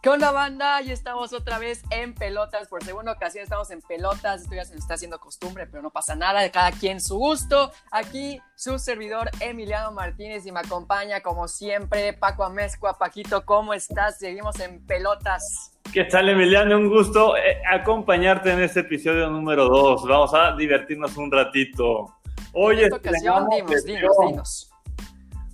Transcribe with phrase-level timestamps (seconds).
[0.00, 0.80] ¿Qué onda, banda?
[0.80, 2.68] Ya estamos otra vez en pelotas.
[2.68, 4.42] Por segunda ocasión estamos en pelotas.
[4.42, 6.40] Esto ya se nos está haciendo costumbre, pero no pasa nada.
[6.40, 7.72] De cada quien su gusto.
[7.90, 12.96] Aquí su servidor Emiliano Martínez y me acompaña, como siempre, Paco Amezcua.
[12.96, 14.20] Paquito, ¿cómo estás?
[14.20, 15.72] Seguimos en pelotas.
[15.92, 16.76] ¿Qué tal, Emiliano?
[16.76, 20.06] Un gusto eh, acompañarte en este episodio número 2.
[20.06, 22.14] Vamos a divertirnos un ratito.
[22.52, 24.70] Hoy en esta ocasión, dimos, dimos, dimos.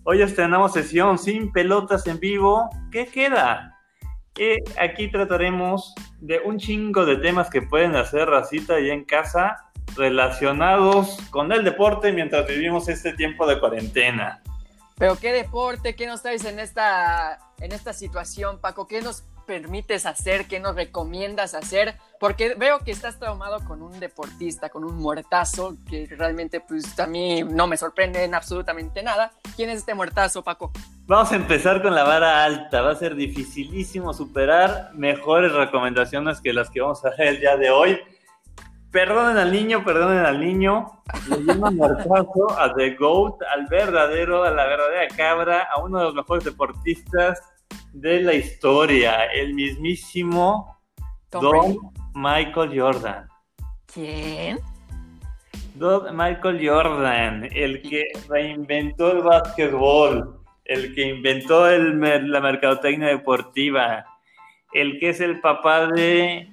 [0.02, 2.68] Hoy estrenamos sesión sin pelotas en vivo.
[2.92, 3.73] ¿Qué queda?
[4.36, 9.70] Y aquí trataremos de un chingo de temas que pueden hacer racita y en casa
[9.96, 14.42] relacionados con el deporte mientras vivimos este tiempo de cuarentena.
[14.96, 20.06] Pero qué deporte, qué nos traes en esta, en esta situación, Paco, qué nos permites
[20.06, 24.96] hacer, qué nos recomiendas hacer, porque veo que estás traumado con un deportista, con un
[24.96, 29.32] muertazo, que realmente pues a mí no me sorprende en absolutamente nada.
[29.56, 30.72] ¿Quién es este muertazo, Paco?
[31.06, 36.52] Vamos a empezar con la vara alta, va a ser dificilísimo superar mejores recomendaciones que
[36.52, 38.00] las que vamos a hacer el día de hoy.
[38.90, 41.02] Perdonen al niño, perdonen al niño.
[41.28, 46.04] Le llaman muertazo a The Goat, al verdadero, a la verdadera cabra, a uno de
[46.04, 47.42] los mejores deportistas
[47.94, 50.78] de la historia, el mismísimo
[51.30, 51.78] Don
[52.14, 53.28] Michael Jordan.
[53.92, 54.58] ¿Quién?
[55.76, 62.00] Don Michael Jordan, el que reinventó el básquetbol, el que inventó el,
[62.30, 64.04] la mercadotecnia deportiva,
[64.72, 66.52] el que es el papá de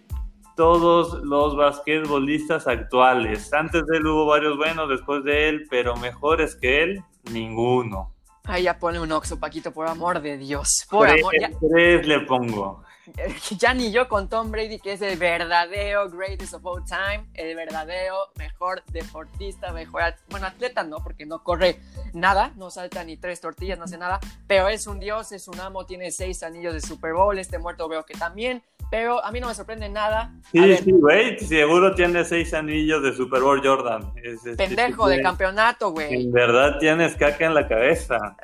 [0.56, 3.52] todos los basquetbolistas actuales.
[3.52, 8.14] Antes de él hubo varios buenos, después de él, pero mejores que él, ninguno.
[8.46, 10.86] Ay, ya pone un oxo, Paquito, por amor de Dios.
[10.90, 11.34] Por tres, amor.
[11.40, 12.84] Ya, tres le pongo.
[13.58, 17.56] ya ni yo con Tom Brady, que es el verdadero greatest of all time, el
[17.56, 21.80] verdadero mejor deportista, mejor, bueno, atleta no, porque no corre
[22.14, 25.60] nada, no salta ni tres tortillas, no hace nada, pero es un dios, es un
[25.60, 29.40] amo, tiene seis anillos de Super Bowl, este muerto veo que también, pero a mí
[29.40, 30.34] no me sorprende nada.
[30.52, 34.12] Sí, sí, güey, seguro tiene seis anillos de Super Bowl Jordan.
[34.22, 36.26] Es, es, Pendejo de campeonato, güey.
[36.26, 38.36] En verdad tienes caca en la cabeza.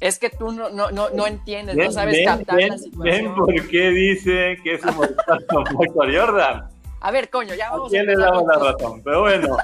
[0.00, 2.78] Es que tú no, no, no, no entiendes, ven, no sabes ven, captar ven, la
[2.78, 3.24] situación.
[3.24, 4.96] ¿Ven por qué dice que es un
[5.78, 6.68] Michael Jordan?
[7.02, 9.02] A ver, coño, ya vamos a ¿Quién le damos la razón?
[9.04, 9.56] Pero bueno.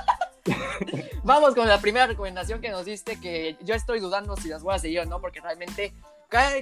[1.24, 4.74] vamos con la primera recomendación que nos diste, que yo estoy dudando si las voy
[4.74, 5.94] a seguir o no, porque realmente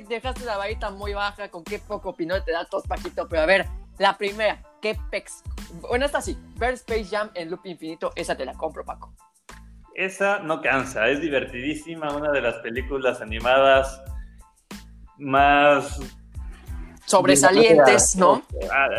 [0.09, 3.29] dejaste la varita muy baja, con qué poco opinión te da tos, Paquito.
[3.29, 3.67] Pero a ver,
[3.99, 5.43] la primera, ¿qué pex?
[5.81, 9.15] Bueno, esta sí, ver Space Jam en loop infinito, esa te la compro, Paco.
[9.95, 14.03] Esa no cansa, es divertidísima, una de las películas animadas
[15.19, 16.01] más
[17.07, 18.43] sobresalientes, ¿no?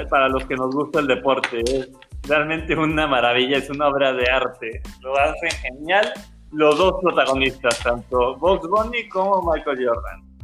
[0.09, 1.89] Para los que nos gusta el deporte, es
[2.23, 4.81] realmente una maravilla, es una obra de arte.
[5.01, 6.13] Lo hacen genial
[6.51, 10.34] los dos protagonistas, tanto Box Bunny como Michael Jordan.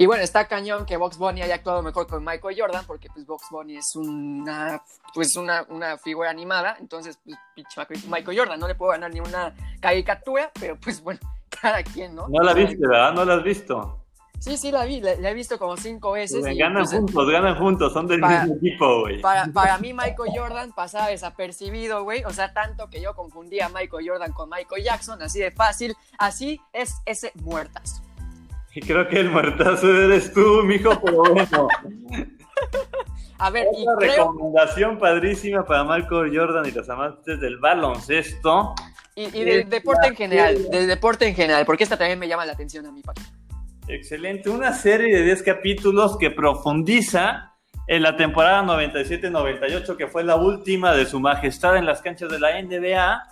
[0.00, 3.26] Y bueno, está cañón que Box Bunny haya actuado mejor con Michael Jordan, porque pues
[3.26, 8.66] Box Bunny es una, pues una, una figura animada, entonces pues pinche Michael Jordan no
[8.66, 11.20] le puedo ganar ni una caricatura, pero pues bueno,
[11.60, 12.28] cada quien, ¿no?
[12.30, 13.12] No la viste, ¿verdad?
[13.12, 13.98] ¿No la has visto?
[14.38, 16.46] Sí, sí, la vi, la, la he visto como cinco veces.
[16.46, 19.20] Y, ganan pues, juntos, ganan juntos, son del para, mismo equipo, güey.
[19.20, 23.68] Para, para mí Michael Jordan pasaba desapercibido, güey, o sea, tanto que yo confundía a
[23.68, 27.99] Michael Jordan con Michael Jackson, así de fácil, así es ese muertazo.
[28.74, 31.68] Y creo que el muertazo eres tú, mijo, pero bueno.
[33.38, 34.26] A ver, Otra y creo...
[34.28, 38.74] recomendación padrísima para Michael Jordan y los amantes del baloncesto.
[39.16, 42.46] Y, y del deporte en general, del deporte en general, porque esta también me llama
[42.46, 43.22] la atención a mí, Paco.
[43.88, 47.54] Excelente, una serie de 10 capítulos que profundiza
[47.88, 52.38] en la temporada 97-98, que fue la última de su majestad en las canchas de
[52.38, 53.22] la NBA,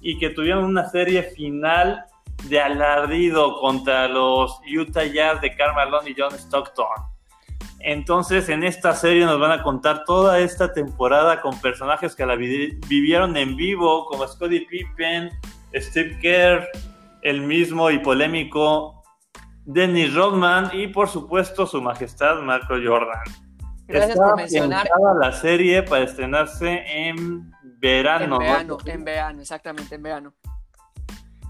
[0.00, 2.04] y que tuvieron una serie final
[2.44, 6.86] de alardido contra los Utah Jazz de Karl Malone y John Stockton.
[7.80, 12.34] Entonces, en esta serie nos van a contar toda esta temporada con personajes que la
[12.34, 15.30] vi vivieron en vivo, como Scottie Pippen,
[15.74, 16.68] Steve Kerr,
[17.22, 19.04] el mismo y polémico
[19.64, 23.22] Dennis Rodman y, por supuesto, su majestad Michael Jordan.
[23.86, 24.88] Gracias Está por mencionar.
[25.20, 28.36] la serie para estrenarse en verano.
[28.36, 28.92] En verano, ¿no?
[28.92, 30.34] en verano, exactamente, en verano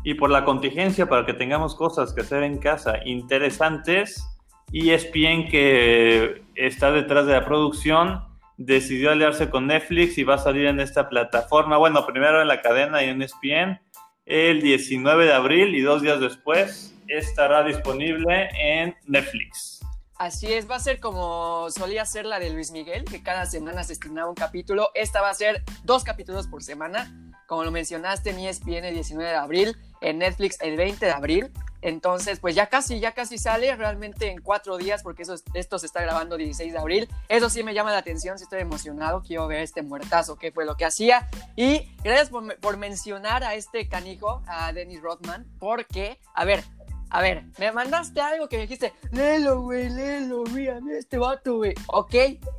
[0.08, 4.26] y por la contingencia para que tengamos cosas que hacer en casa interesantes.
[4.72, 8.25] ESPN que está detrás de la producción
[8.56, 11.76] decidió aliarse con Netflix y va a salir en esta plataforma.
[11.76, 13.81] Bueno, primero en la cadena y en ESPN
[14.25, 19.81] el 19 de abril y dos días después estará disponible en Netflix.
[20.16, 23.84] Así es, va a ser como solía ser la de Luis Miguel, que cada semana
[23.84, 24.88] se estrenaba un capítulo.
[24.94, 27.28] Esta va a ser dos capítulos por semana.
[27.49, 31.50] Como lo mencionaste en ESPN el 19 de abril, en Netflix el 20 de abril.
[31.81, 35.87] Entonces, pues ya casi, ya casi sale, realmente en cuatro días, porque eso, esto se
[35.87, 37.09] está grabando 16 de abril.
[37.31, 40.67] Eso sí me llama la atención, sí estoy emocionado, quiero ver este muertazo, qué fue
[40.67, 41.27] lo que hacía.
[41.56, 46.62] Y gracias por, por mencionar a este canijo, a Dennis Rodman, porque, a ver,
[47.09, 51.73] a ver, me mandaste algo que me dijiste, léelo, güey, léelo, mira, este vato, güey.
[51.87, 52.15] Ok,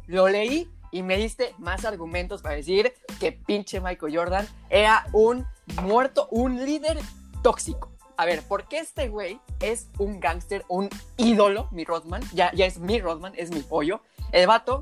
[0.07, 5.45] lo leí y me diste más argumentos para decir que pinche Michael Jordan era un
[5.81, 6.99] muerto, un líder
[7.41, 7.91] tóxico.
[8.17, 12.21] A ver, ¿por qué este güey es un gángster, un ídolo, mi Rodman?
[12.33, 14.01] Ya, ya es mi Rodman, es mi pollo.
[14.31, 14.81] El vato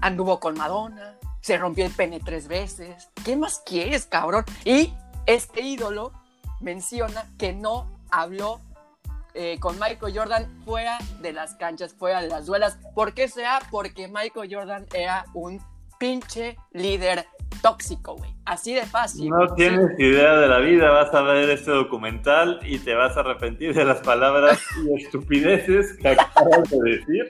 [0.00, 3.08] anduvo con Madonna, se rompió el pene tres veces.
[3.24, 4.44] ¿Qué más quieres, cabrón?
[4.64, 4.94] Y
[5.26, 6.12] este ídolo
[6.60, 8.60] menciona que no habló
[9.34, 12.78] eh, con Michael Jordan fuera de las canchas, fuera de las duelas.
[12.94, 13.60] ¿Por qué sea?
[13.70, 15.60] Porque Michael Jordan era un
[15.98, 17.26] pinche líder
[17.62, 18.34] tóxico, güey.
[18.44, 19.30] Así de fácil.
[19.30, 23.20] No tienes idea de la vida, vas a ver este documental y te vas a
[23.20, 27.28] arrepentir de las palabras y estupideces que acabas de decir.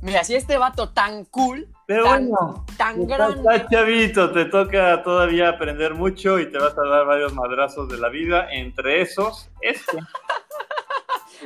[0.00, 3.66] Mira, si este vato tan cool, Pero tan, bueno, tan grande.
[3.70, 8.10] chavito, te toca todavía aprender mucho y te vas a dar varios madrazos de la
[8.10, 9.98] vida, entre esos, este.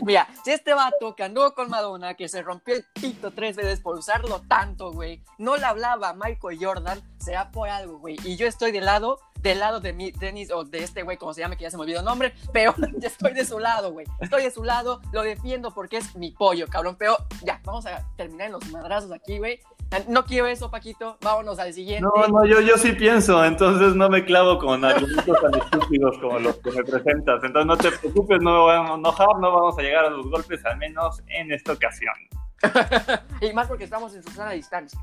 [0.02, 3.80] Mira, si este vato que anduvo con Madonna, que se rompió el pito tres veces
[3.80, 8.16] por usarlo tanto, güey, no le hablaba a Michael Jordan, será por algo, güey.
[8.24, 11.34] Y yo estoy del lado, del lado de mi Dennis, o de este güey, como
[11.34, 13.92] se llama, que ya se me olvidó el nombre, pero ya estoy de su lado,
[13.92, 14.06] güey.
[14.20, 16.96] Estoy de su lado, lo defiendo porque es mi pollo, cabrón.
[16.98, 19.60] Pero ya, vamos a terminar en los madrazos aquí, güey.
[20.06, 21.16] No quiero eso, Paquito.
[21.22, 22.02] Vámonos al siguiente.
[22.02, 26.38] No, no, yo, yo sí pienso, entonces no me clavo con argumentos tan estúpidos como
[26.38, 27.42] los que me presentas.
[27.42, 30.30] Entonces no te preocupes, no me voy a enojar, no vamos a llegar a los
[30.30, 32.14] golpes, al menos en esta ocasión.
[33.40, 35.00] y más porque estamos en su zona de distancia.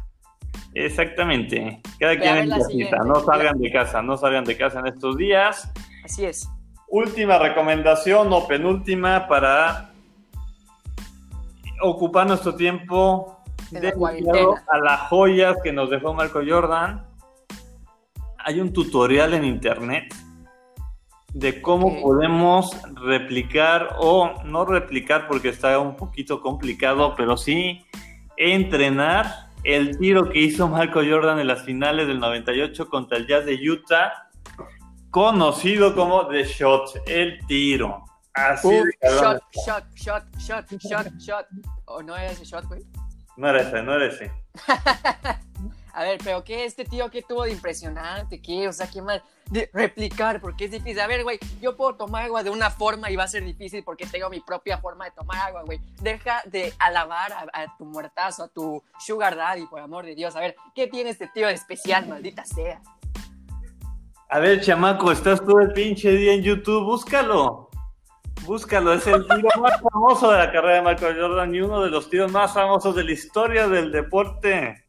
[0.75, 1.81] Exactamente.
[1.99, 2.97] Cada a quien en la casita.
[2.97, 5.71] No salgan de casa, no salgan de casa en estos días.
[6.03, 6.47] Así es.
[6.88, 9.91] Última recomendación o penúltima para
[11.81, 13.35] ocupar nuestro tiempo
[13.80, 17.06] dedicado a las joyas que nos dejó Marco Jordan.
[18.39, 20.13] Hay un tutorial en internet
[21.33, 27.86] de cómo podemos replicar o no replicar porque está un poquito complicado, pero sí
[28.38, 33.45] entrenar el tiro que hizo Marco Jordan en las finales del 98 contra el Jazz
[33.45, 34.30] de Utah,
[35.10, 38.06] conocido como The Shot, el tiro.
[38.36, 41.45] Así de shot, shot, shot, shot, shot, shot.
[41.86, 42.81] ¿O no era ese shot, güey?
[43.37, 44.31] No era ese, no era ese.
[45.95, 48.41] A ver, pero ¿qué este tío que tuvo de impresionante?
[48.41, 48.67] ¿Qué?
[48.67, 49.23] O sea, ¿qué mal?
[49.49, 50.99] De replicar, porque es difícil.
[50.99, 53.81] A ver, güey, yo puedo tomar agua de una forma y va a ser difícil
[53.81, 55.79] porque tengo mi propia forma de tomar agua, güey.
[56.01, 60.35] Deja de alabar a, a tu muertazo, a tu sugar daddy, por amor de Dios.
[60.35, 62.81] A ver, ¿qué tiene este tío de especial, maldita sea?
[64.27, 67.69] A ver, chamaco, estás todo el pinche día en YouTube, búscalo.
[68.43, 71.89] Búscalo, es el tiro más famoso de la carrera de Michael Jordan y uno de
[71.89, 74.85] los tiros más famosos de la historia del deporte.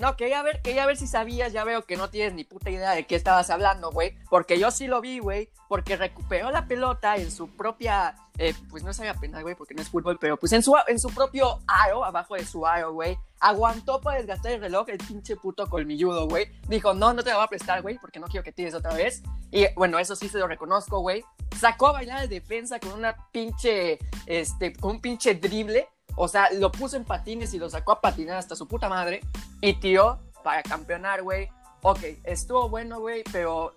[0.00, 2.92] No, quería ver, quería ver si sabías, ya veo que no tienes ni puta idea
[2.92, 4.16] de qué estabas hablando, güey.
[4.30, 5.50] Porque yo sí lo vi, güey.
[5.68, 8.16] Porque recuperó la pelota en su propia.
[8.38, 10.98] eh, pues no sabía penal, güey, porque no es fútbol, pero pues en su, en
[10.98, 13.18] su propio aro, abajo de su aro, güey.
[13.40, 16.46] Aguantó para desgastar el reloj, el pinche puto colmilludo, güey.
[16.66, 18.94] Dijo, no, no te lo voy a prestar, güey, porque no quiero que tires otra
[18.94, 19.22] vez.
[19.50, 21.22] Y bueno, eso sí se lo reconozco, güey.
[21.58, 23.98] Sacó a bailar de defensa con una pinche.
[24.24, 25.88] Este, con un pinche drible.
[26.16, 29.20] O sea, lo puso en patines y lo sacó a patinar hasta su puta madre.
[29.60, 31.48] Y tiró para campeonar, güey.
[31.82, 33.72] Ok, estuvo bueno, güey, pero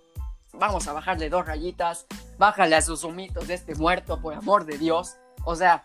[0.52, 2.06] vamos a bajarle dos rayitas.
[2.38, 5.16] Bájale a sus humitos de este muerto, por amor de Dios.
[5.44, 5.84] O sea,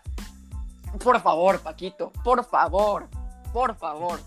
[1.02, 3.08] por favor, Paquito, por favor,
[3.52, 4.18] por favor.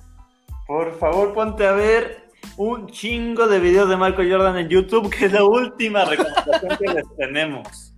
[0.65, 5.25] Por favor, ponte a ver un chingo de videos de Michael Jordan en YouTube, que
[5.25, 7.93] es la última recomendación que les tenemos.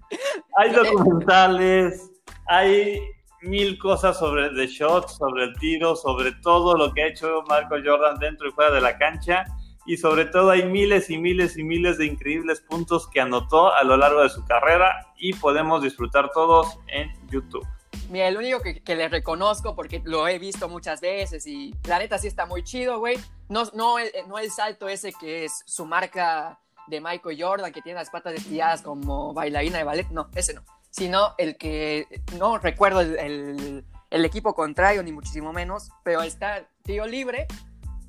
[0.58, 2.10] Hay documentales,
[2.48, 3.00] hay
[3.46, 7.84] mil cosas sobre The Shot, sobre el tiro, sobre todo lo que ha hecho Michael
[7.86, 9.46] Jordan dentro y fuera de la cancha.
[9.88, 13.84] Y sobre todo hay miles y miles y miles de increíbles puntos que anotó a
[13.84, 17.66] lo largo de su carrera y podemos disfrutar todos en YouTube.
[18.10, 22.00] Mira, el único que, que le reconozco, porque lo he visto muchas veces y la
[22.00, 23.18] neta sí está muy chido, güey.
[23.48, 27.82] No, no, el, no el salto ese que es su marca de Michael Jordan, que
[27.82, 30.08] tiene las patas estiradas como bailarina de ballet.
[30.10, 30.64] No, ese no.
[30.98, 32.08] Sino el que,
[32.40, 37.48] no recuerdo el, el, el equipo contrario, ni muchísimo menos, pero está tío libre,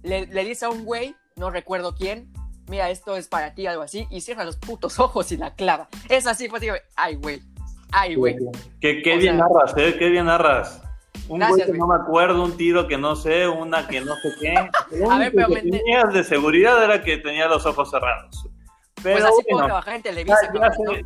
[0.05, 2.33] le, le dice a un güey, no recuerdo quién,
[2.69, 5.89] mira, esto es para ti, algo así, y cierra los putos ojos y la clava.
[6.09, 6.81] Es así, así, güey.
[6.95, 7.43] Ay, güey.
[7.91, 8.37] Ay, güey.
[8.81, 9.97] Qué, qué bien sea- narras, ¿eh?
[9.99, 10.81] Qué bien narras.
[11.29, 11.81] Un Gracias, güey que güey.
[11.81, 14.55] no me acuerdo, un tiro que no sé, una que no sé qué.
[15.11, 17.91] A ver, único pero que me ent- tenías de seguridad era que tenía los ojos
[17.91, 18.49] cerrados.
[19.07, 20.53] Pero Pues así puedo bueno, trabajar en Televisa.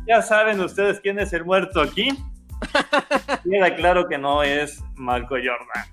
[0.07, 2.09] ya saben ustedes quién es el muerto aquí.
[3.43, 5.85] Queda claro que no es Marco Jordan.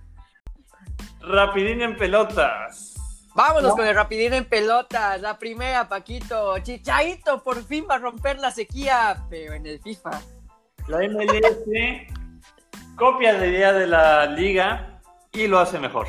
[1.20, 2.94] Rapidín en pelotas.
[3.34, 3.76] Vámonos ¿No?
[3.76, 5.20] con el rapidín en pelotas.
[5.20, 6.58] La primera, Paquito.
[6.60, 10.10] Chichaito por fin va a romper la sequía, pero en el FIFA.
[10.86, 12.06] La MLS
[12.96, 14.98] copia la idea de la liga
[15.32, 16.06] y lo hace mejor.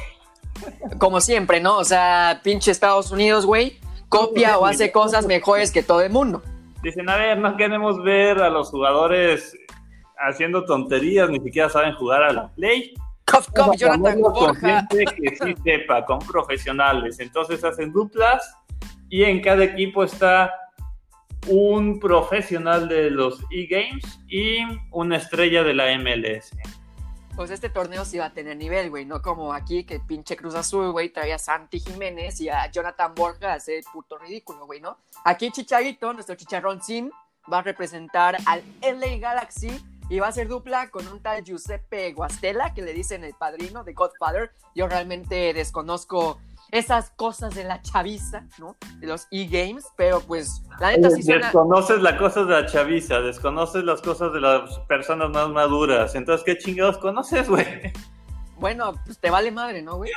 [0.97, 1.77] Como siempre, ¿no?
[1.77, 3.79] O sea, pinche Estados Unidos, güey,
[4.09, 6.41] copia o hace cosas mejores que todo el mundo.
[6.83, 9.55] Dicen, a ver, no queremos ver a los jugadores
[10.17, 12.93] haciendo tonterías, ni siquiera saben jugar a la play.
[13.25, 14.87] Cof, cof, Jonathan Borja.
[14.89, 17.19] que sí sepa, con profesionales.
[17.19, 18.55] Entonces hacen duplas
[19.09, 20.53] y en cada equipo está
[21.47, 24.59] un profesional de los e-games y
[24.91, 26.51] una estrella de la MLS.
[27.39, 30.55] Pues este torneo sí va a tener nivel, güey, no como aquí que pinche Cruz
[30.55, 34.81] Azul, güey, traía a Santi Jiménez y a Jonathan Borja a hacer puto ridículo, güey,
[34.81, 34.97] ¿no?
[35.23, 37.13] Aquí Chicharito, nuestro chicharrón Sin,
[37.49, 39.69] va a representar al LA Galaxy
[40.09, 43.85] y va a ser dupla con un tal Giuseppe Guastella, que le dicen el padrino
[43.85, 44.51] de Godfather.
[44.75, 46.41] Yo realmente desconozco
[46.71, 48.75] esas cosas de la chaviza, ¿no?
[48.99, 51.47] De los e-games, pero pues la neta sí suena...
[51.47, 56.13] Desconoces las cosas de la chaviza, desconoces las cosas de las personas más maduras.
[56.15, 57.65] Entonces, ¿qué chingados conoces, güey?
[58.59, 60.11] Bueno, pues te vale madre, ¿no, güey?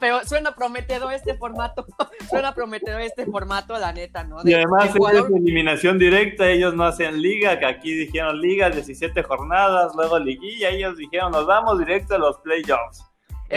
[0.00, 1.86] Pero suena prometedor este formato.
[2.30, 4.40] Suena prometedor este formato, la neta, ¿no?
[4.42, 8.40] Y De- además de es jugador- eliminación directa, ellos no hacen liga, que aquí dijeron
[8.40, 13.04] liga, 17 jornadas, luego liguilla, ellos dijeron nos vamos directo a los playoffs.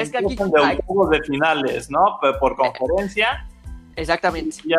[0.02, 0.78] Es que aquí- Empiezan de ay.
[0.78, 2.18] octavos de finales, ¿no?
[2.22, 3.48] Por, por conferencia,
[3.96, 4.58] Exactamente.
[4.66, 4.78] ya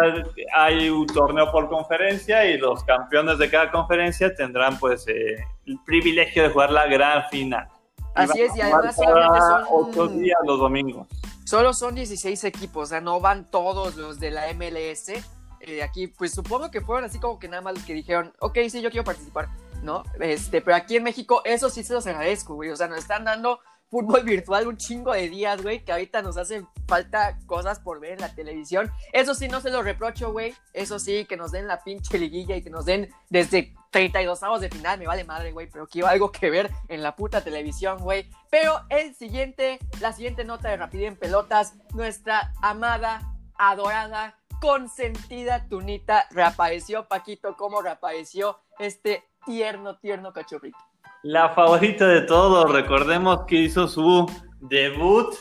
[0.55, 5.79] hay un torneo por conferencia y los campeones de cada conferencia tendrán pues eh, el
[5.87, 7.67] privilegio de jugar la gran final.
[8.15, 11.07] Así es, y además solamente cada son- ocho días los domingos.
[11.45, 15.13] Solo son 16 equipos, o sea, no van todos los de la MLS.
[15.61, 18.59] Eh, aquí, pues supongo que fueron así como que nada más los que dijeron, ok,
[18.69, 19.49] sí, yo quiero participar,
[19.83, 20.05] ¿no?
[20.21, 22.71] Este, pero aquí en México, eso sí se los agradezco, güey.
[22.71, 26.37] O sea, nos están dando fútbol virtual un chingo de días, güey, que ahorita nos
[26.37, 28.91] hacen falta cosas por ver en la televisión.
[29.13, 30.55] Eso sí, no se lo reprocho, güey.
[30.73, 34.61] Eso sí, que nos den la pinche liguilla y que nos den desde 32 avos
[34.61, 37.99] de final, me vale madre, güey, pero quiero algo que ver en la puta televisión,
[37.99, 38.29] güey.
[38.51, 43.23] Pero el siguiente, la siguiente nota de Rapidez en Pelotas, nuestra amada,
[43.57, 50.79] adorada, consentida Tunita reapareció, Paquito, cómo reapareció este tierno, tierno cachorrito.
[51.23, 55.35] La favorita de todos, recordemos que hizo su debut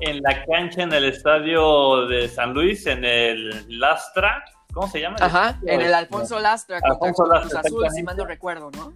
[0.00, 4.44] en la cancha en el estadio de San Luis, en el Lastra.
[4.72, 5.16] ¿Cómo se llama?
[5.20, 8.92] Ajá, en el Alfonso Lastra contra Alfonso Cruz Lastra, Azul, si mal no recuerdo, ¿no?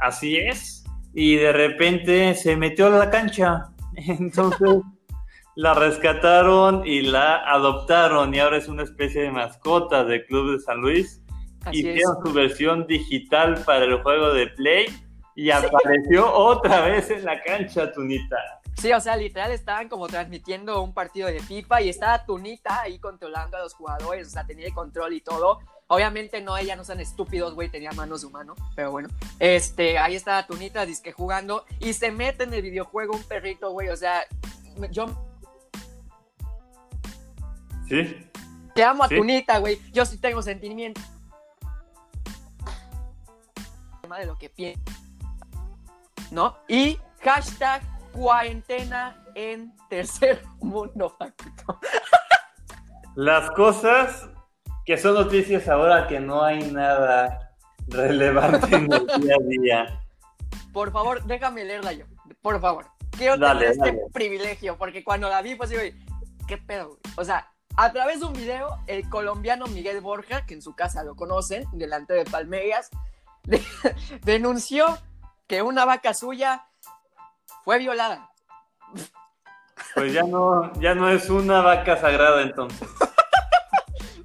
[0.00, 0.84] Así es.
[1.14, 3.70] Y de repente se metió a la cancha.
[3.96, 4.82] Entonces
[5.56, 10.60] la rescataron y la adoptaron y ahora es una especie de mascota del Club de
[10.60, 11.22] San Luis.
[11.66, 11.96] Así es.
[11.96, 14.86] Hicieron su versión digital para el juego de Play
[15.34, 18.36] y apareció otra vez en la cancha, Tunita.
[18.76, 22.98] Sí, o sea, literal estaban como transmitiendo un partido de FIFA y estaba Tunita ahí
[22.98, 25.58] controlando a los jugadores, o sea, tenía el control y todo.
[25.88, 29.08] Obviamente no, ella no sean estúpidos, güey, tenía manos de humano, pero bueno.
[29.38, 33.88] Este, ahí estaba Tunita, disque jugando y se mete en el videojuego un perrito, güey,
[33.88, 34.24] o sea,
[34.90, 35.06] yo
[37.88, 38.16] ¿Sí?
[38.74, 39.16] te amo a Sí.
[39.16, 40.42] Tunita, güey, yo sí tengo
[44.14, 44.80] de lo que pienso,
[46.30, 46.56] ¿no?
[46.68, 47.82] Y hashtag
[48.12, 51.16] cuarentena en tercer mundo.
[53.14, 54.28] Las cosas
[54.84, 57.54] que son noticias ahora que no hay nada
[57.88, 60.00] relevante en el día a día.
[60.72, 62.04] Por favor, déjame leerla yo.
[62.42, 62.86] Por favor.
[63.16, 64.10] Quiero Dale, tener este dale.
[64.12, 65.82] privilegio, porque cuando la vi, pues digo,
[66.46, 66.88] ¿qué pedo?
[66.88, 66.98] güey?
[67.16, 71.02] O sea, a través de un video, el colombiano Miguel Borja, que en su casa
[71.02, 72.90] lo conocen, delante de Palmeiras,
[74.22, 74.98] denunció
[75.46, 76.66] que una vaca suya
[77.64, 78.30] fue violada.
[79.94, 82.88] Pues ya no, ya no es una vaca sagrada entonces.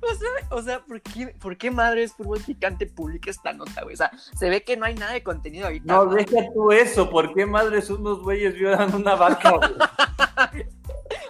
[0.04, 3.94] O sea, o sea ¿por, qué, ¿por qué madres fútbol picante publica esta nota, güey?
[3.94, 5.86] O sea, se ve que no hay nada de contenido ahorita.
[5.86, 7.10] No, deja tú eso.
[7.10, 9.52] ¿Por qué madres unos güeyes violan una vaca?
[9.52, 10.66] güey?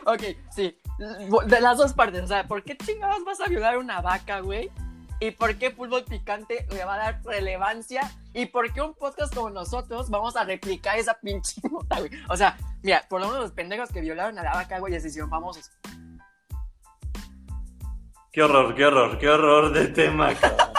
[0.05, 0.77] Ok, sí.
[1.48, 2.24] De las dos partes.
[2.24, 4.71] O sea, ¿por qué chingados vas a violar una vaca, güey?
[5.21, 8.11] ¿Y por qué fútbol picante le va a dar relevancia?
[8.33, 12.09] ¿Y por qué un podcast como nosotros vamos a replicar esa pinche nota, güey?
[12.27, 15.09] O sea, mira, por lo menos los pendejos que violaron a la vaca, güey, se
[15.09, 15.69] hicieron famosos.
[18.31, 20.33] Qué horror, qué horror, qué horror de tema.
[20.41, 20.73] cabrón.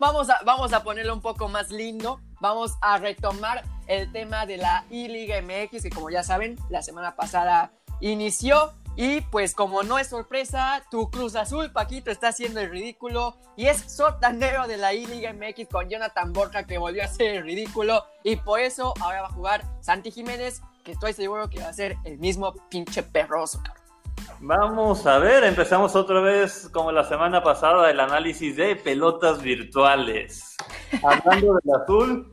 [0.00, 2.20] Vamos a, vamos a ponerlo un poco más lindo.
[2.40, 7.14] Vamos a retomar el tema de la I-Liga MX, que como ya saben, la semana
[7.14, 7.70] pasada
[8.00, 8.72] inició.
[8.96, 13.36] Y pues como no es sorpresa, tu Cruz Azul, Paquito, está haciendo el ridículo.
[13.56, 17.42] Y es sotanero de la I-Liga MX con Jonathan Borja que volvió a hacer el
[17.42, 18.04] ridículo.
[18.22, 21.72] Y por eso ahora va a jugar Santi Jiménez, que estoy seguro que va a
[21.72, 23.84] ser el mismo pinche perroso, cabrón.
[24.40, 30.56] Vamos a ver, empezamos otra vez como la semana pasada el análisis de pelotas virtuales.
[31.02, 32.32] Hablando del azul,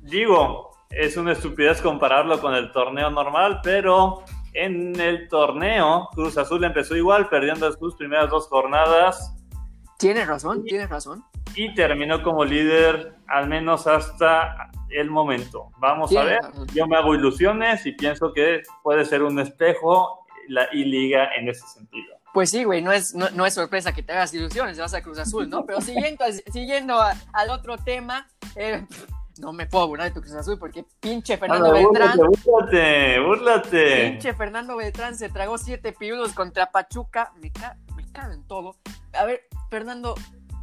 [0.00, 4.24] digo, es una estupidez compararlo con el torneo normal, pero
[4.56, 9.34] en el torneo Cruz Azul empezó igual, perdiendo sus primeras dos jornadas.
[9.98, 11.24] Tienes razón, tienes razón.
[11.54, 15.70] Y terminó como líder, al menos hasta el momento.
[15.78, 16.40] Vamos a ver,
[16.74, 21.66] yo me hago ilusiones y pienso que puede ser un espejo la I-Liga en ese
[21.66, 22.14] sentido.
[22.32, 25.18] Pues sí, güey, no es, no, es sorpresa que te hagas ilusiones, vas a Cruz
[25.18, 25.64] Azul, ¿no?
[25.64, 28.86] Pero siguiendo, siguiendo al otro tema, eh,
[29.38, 32.16] no me puedo burlar de tu Cruz Azul porque pinche Fernando Beltrán.
[32.16, 34.10] Búrlate, búrlate.
[34.10, 37.32] Pinche Fernando Beltrán se tragó siete pirulos contra Pachuca.
[37.36, 37.52] Me,
[37.94, 38.76] me cago en todo.
[39.12, 40.14] A ver, Fernando,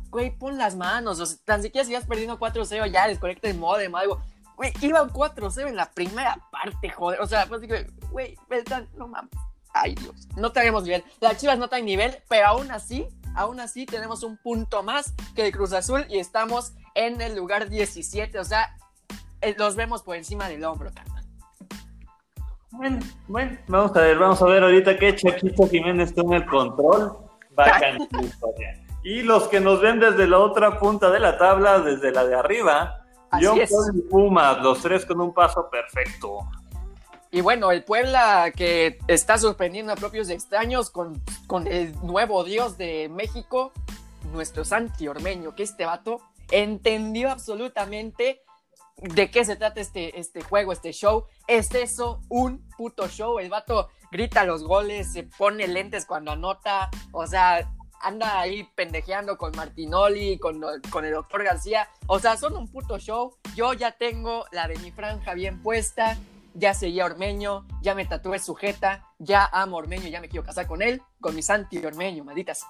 [0.09, 1.19] güey, pon las manos.
[1.19, 4.21] O sea, tan siquiera si vas perdiendo 4-0 ya, desconecta el modem, algo.
[4.55, 7.21] Güey, iban 4-0 en la primera parte, joder.
[7.21, 7.61] O sea, pues
[8.11, 9.31] güey, Beltrán, no mames.
[9.73, 10.27] Ay, Dios.
[10.37, 11.03] No tenemos nivel.
[11.19, 15.47] Las Chivas no tienen nivel, pero aún así, aún así tenemos un punto más que
[15.47, 18.39] el Cruz Azul y estamos en el lugar 17.
[18.39, 18.75] O sea,
[19.41, 21.23] eh, los vemos por encima del hombro, carnal.
[22.71, 27.17] Bueno, bueno, vamos a ver, vamos a ver ahorita que Chaquito Jiménez toma el control.
[27.51, 28.07] Bacán
[29.03, 32.35] Y los que nos ven desde la otra punta de la tabla, desde la de
[32.35, 33.03] arriba,
[33.41, 36.39] yo y Pumas, los tres con un paso perfecto.
[37.33, 42.77] Y bueno, el Puebla que está sorprendiendo a propios extraños con, con el nuevo dios
[42.77, 43.73] de México,
[44.31, 46.21] nuestro Santi Ormeño, que este vato
[46.51, 48.43] entendió absolutamente
[48.97, 51.25] de qué se trata este, este juego, este show.
[51.47, 53.39] Es eso, un puto show.
[53.39, 57.67] El vato grita los goles, se pone lentes cuando anota, o sea,
[57.99, 60.61] anda ahí pendejeando con Martinoli, con,
[60.91, 61.89] con el doctor García.
[62.05, 63.35] O sea, son un puto show.
[63.55, 66.15] Yo ya tengo la de mi franja bien puesta
[66.53, 70.45] ya seguía a Ormeño, ya me tatué sujeta, ya amo a Ormeño, ya me quiero
[70.45, 72.65] casar con él, con mi Santi Ormeño, malditas.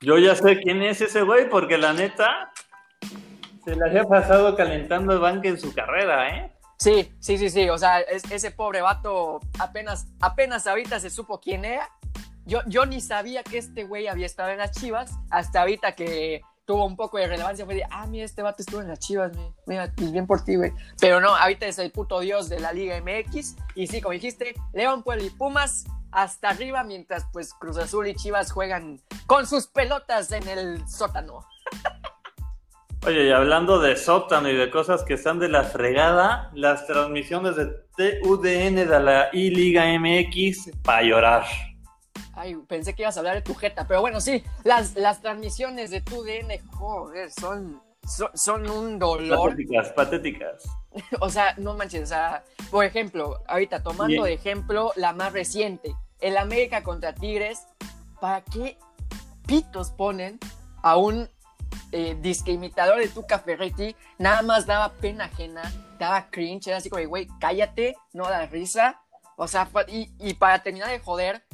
[0.00, 2.52] Yo ya sé quién es ese güey, porque la neta
[3.64, 6.52] se le había pasado calentando el banque en su carrera, ¿eh?
[6.78, 7.68] Sí, sí, sí, sí.
[7.70, 11.88] O sea, ese pobre vato apenas, apenas ahorita se supo quién era.
[12.44, 16.42] Yo, yo ni sabía que este güey había estado en las chivas hasta ahorita que
[16.66, 19.32] tuvo un poco de relevancia, fue de, ah, mira, este vato estuvo en las chivas,
[19.66, 20.72] mira, pues bien por ti, güey.
[21.00, 23.56] Pero no, ahorita es el puto dios de la Liga MX.
[23.76, 28.14] Y sí, como dijiste, León, Puebla y Pumas hasta arriba, mientras pues Cruz Azul y
[28.14, 31.46] Chivas juegan con sus pelotas en el sótano.
[33.06, 37.54] Oye, y hablando de sótano y de cosas que están de la fregada, las transmisiones
[37.54, 41.44] de TUDN de la I-Liga MX para llorar.
[42.36, 45.90] Ay, pensé que ibas a hablar de tu jeta, pero bueno, sí, las, las transmisiones
[45.90, 47.80] de tu DN, joder, son,
[48.34, 49.52] son, un dolor.
[49.52, 50.64] Patéticas, patéticas.
[51.20, 55.96] o sea, no manches, o sea, por ejemplo, ahorita tomando de ejemplo la más reciente,
[56.20, 57.66] el América contra Tigres,
[58.20, 58.76] ¿para qué
[59.46, 60.38] pitos ponen
[60.82, 61.30] a un
[61.92, 63.96] eh, discriminador de Tuca Ferretti?
[64.18, 65.62] Nada más daba pena ajena,
[65.98, 69.00] daba cringe, era así como, güey, cállate, no da risa.
[69.36, 71.45] O sea, y, y para terminar de joder,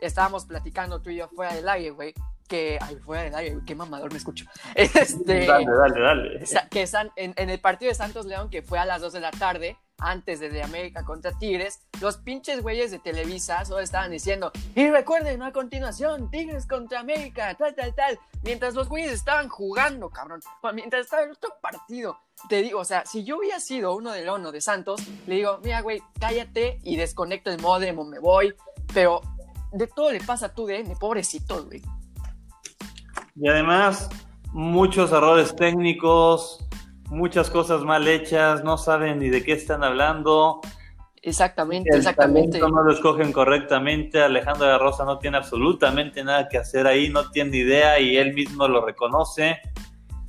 [0.00, 2.14] estábamos platicando tú y yo fuera del aire, güey,
[2.48, 4.44] que, ay, fuera del aire, qué mamador me escucho.
[4.74, 6.44] Este, dale, dale, dale.
[6.70, 9.30] Que en, en, el partido de Santos León, que fue a las 2 de la
[9.30, 14.50] tarde, antes de, de América contra Tigres, los pinches güeyes de Televisa solo estaban diciendo,
[14.74, 20.10] y recuerden a continuación, Tigres contra América, tal, tal, tal, mientras los güeyes estaban jugando,
[20.10, 20.40] cabrón,
[20.74, 22.18] mientras estaba el otro partido.
[22.48, 25.36] Te digo, o sea, si yo hubiera sido uno de León o de Santos, le
[25.36, 28.54] digo, mira, güey, cállate y desconecto el modem o me voy,
[28.94, 29.20] pero
[29.72, 31.82] de todo le pasa a tu DN, pobrecito, güey.
[33.36, 34.08] Y además,
[34.52, 36.66] muchos errores técnicos,
[37.06, 40.60] muchas cosas mal hechas, no saben ni de qué están hablando.
[41.22, 42.58] Exactamente, exactamente.
[42.58, 44.22] No lo escogen correctamente.
[44.22, 48.16] Alejandro de la Rosa no tiene absolutamente nada que hacer ahí, no tiene idea y
[48.16, 49.60] él mismo lo reconoce.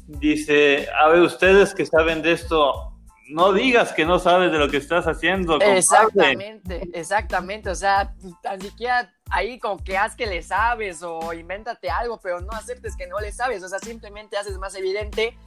[0.08, 2.91] Dice: A ver, ustedes que saben de esto,
[3.32, 5.60] no digas que no sabes de lo que estás haciendo.
[5.60, 7.70] Exactamente, exactamente.
[7.70, 12.42] O sea, tan siquiera ahí como que haz que le sabes o invéntate algo, pero
[12.42, 13.64] no aceptes que no le sabes.
[13.64, 15.38] O sea, simplemente haces más evidente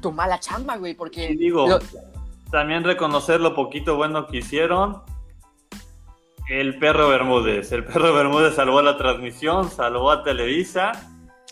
[0.00, 1.28] tu mala chamba, güey, porque...
[1.36, 1.66] digo,
[2.50, 5.02] también reconocer lo poquito bueno que hicieron.
[6.48, 7.72] El perro Bermúdez.
[7.72, 10.92] El perro Bermúdez salvó la transmisión, salvó a Televisa.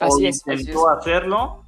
[0.01, 0.43] Así es.
[0.47, 1.65] Intentó hacerlo,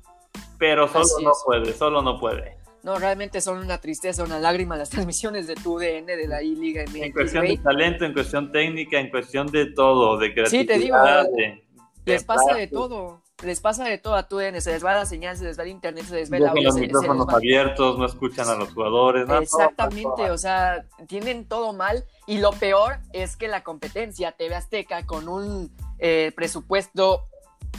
[0.59, 2.58] pero solo no puede, solo no puede.
[2.83, 6.85] No, realmente son una tristeza, una lágrima las transmisiones de tu DN de la I-Liga.
[6.95, 10.61] En cuestión de talento, en cuestión técnica, en cuestión de todo, de creatividad.
[10.61, 10.97] Sí, te digo,
[11.37, 11.65] de-
[12.07, 12.69] Les de pasa de arte.
[12.69, 13.23] todo.
[13.45, 14.61] Les pasa de todo a tu DN.
[14.61, 16.63] Se les va la señal, se les va el internet, se les va el audio.
[16.65, 19.23] los se- se micrófonos va- abiertos, no escuchan a los jugadores.
[19.29, 20.35] no, todo, Exactamente, todo.
[20.35, 25.29] o sea, tienen todo mal y lo peor es que la competencia TV Azteca con
[25.29, 27.27] un eh, presupuesto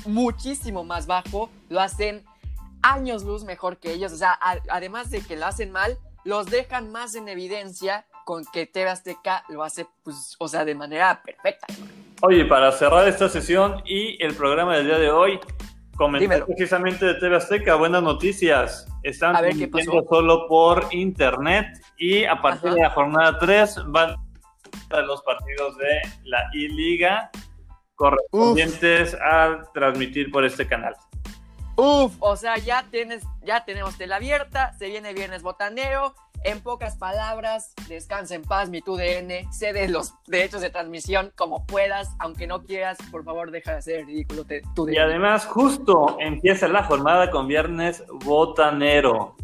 [0.05, 2.23] muchísimo más bajo lo hacen
[2.81, 6.47] años luz mejor que ellos, o sea, a- además de que lo hacen mal, los
[6.47, 11.21] dejan más en evidencia con que TV Azteca lo hace, pues, o sea, de manera
[11.23, 11.67] perfecta.
[12.21, 15.39] Oye, para cerrar esta sesión y el programa del día de hoy,
[15.95, 18.85] comentar precisamente de TV Azteca, buenas noticias.
[19.03, 21.65] Están A ver, ¿qué transmitiendo solo por internet
[21.97, 22.75] y a partir Ajá.
[22.75, 24.15] de la jornada 3 van
[24.91, 27.31] a los partidos de la I-Liga
[27.95, 30.93] correspondientes a transmitir por este canal.
[31.79, 36.13] Uf, o sea, ya tienes, ya tenemos tela abierta, se viene viernes botanero.
[36.43, 42.09] En pocas palabras, descansa en paz, mi TUDN, cede los derechos de transmisión como puedas,
[42.19, 44.61] aunque no quieras, por favor, deja de hacer el ridículo te-.
[44.89, 49.35] Y además, justo empieza la jornada con viernes botanero.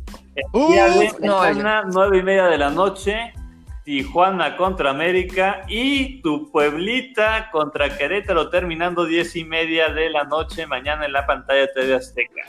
[1.20, 1.42] No,
[1.86, 3.34] nueve y media de la noche,
[3.86, 10.66] Tijuana contra América y tu Pueblita contra Querétaro, terminando diez y media de la noche
[10.66, 12.42] mañana en la pantalla de TV Azteca.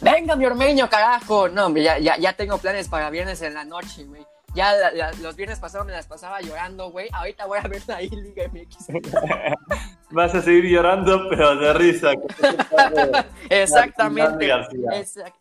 [0.00, 1.48] Venga, mi ormeño, carajo.
[1.50, 4.22] No, hombre, ya, ya, ya tengo planes para viernes en la noche, güey.
[4.54, 7.08] Ya la- la- los viernes pasados me las pasaba llorando, güey.
[7.12, 8.86] Ahorita voy a ver la I-Liga MX.
[10.10, 12.12] Vas a seguir llorando, pero de risa.
[13.50, 14.50] Exactamente.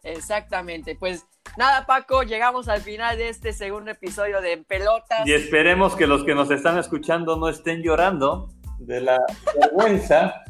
[0.03, 0.95] Exactamente.
[0.95, 1.25] Pues
[1.57, 5.25] nada, Paco, llegamos al final de este segundo episodio de Pelotas.
[5.25, 9.19] Y esperemos que los que nos están escuchando no estén llorando de la
[9.59, 10.43] vergüenza.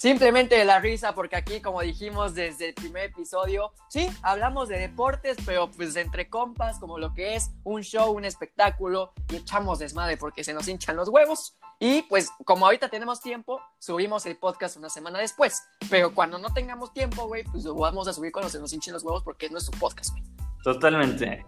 [0.00, 4.78] Simplemente de la risa, porque aquí, como dijimos desde el primer episodio, sí, hablamos de
[4.78, 9.78] deportes, pero pues entre compas, como lo que es un show, un espectáculo, y echamos
[9.78, 11.58] desmadre porque se nos hinchan los huevos.
[11.78, 15.62] Y pues, como ahorita tenemos tiempo, subimos el podcast una semana después.
[15.90, 18.94] Pero cuando no tengamos tiempo, güey, pues lo vamos a subir cuando se nos hinchen
[18.94, 20.24] los huevos porque es nuestro podcast, güey.
[20.64, 21.44] Totalmente.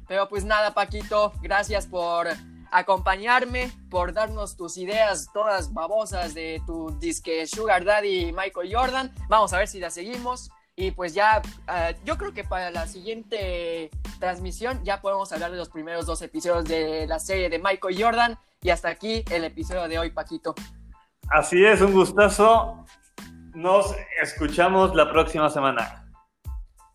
[0.06, 2.28] Pero pues nada, Paquito, gracias por
[2.78, 9.14] acompañarme, por darnos tus ideas todas babosas de tu disque Sugar Daddy Michael Jordan.
[9.28, 10.50] Vamos a ver si la seguimos.
[10.78, 15.56] Y pues ya, ah, yo creo que para la siguiente transmisión ya podemos hablar de
[15.56, 18.38] los primeros dos episodios de la serie de Michael Jordan.
[18.60, 20.54] Y hasta aquí el episodio de hoy, Paquito.
[21.30, 22.84] Así es, un gustazo.
[23.54, 26.12] Nos escuchamos la próxima semana.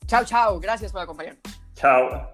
[0.05, 0.59] Chao, chao.
[0.59, 1.41] Gracias por acompañarnos.
[1.73, 2.30] Chao.